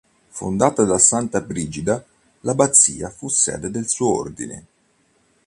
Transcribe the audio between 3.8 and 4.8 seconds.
suo Ordine.